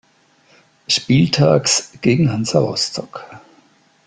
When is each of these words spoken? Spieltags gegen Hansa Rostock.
Spieltags 0.87 1.91
gegen 2.01 2.31
Hansa 2.31 2.57
Rostock. 2.57 3.23